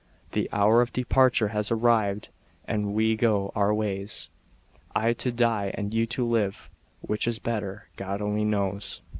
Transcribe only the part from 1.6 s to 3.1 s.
arrived and